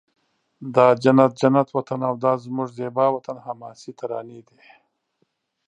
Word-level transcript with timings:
دا 0.75 0.87
جنت 1.03 1.31
جنت 1.41 1.67
وطن 1.77 1.99
او 2.09 2.15
دا 2.25 2.33
زموږ 2.45 2.67
زیبا 2.77 3.05
وطن 3.15 3.37
حماسې 3.45 3.91
ترانې 3.99 4.39
دي 4.47 4.61